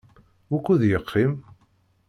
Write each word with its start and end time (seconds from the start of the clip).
Wukud 0.49 0.81
yeqqim? 0.89 1.33